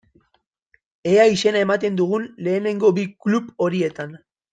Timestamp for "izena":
1.33-1.61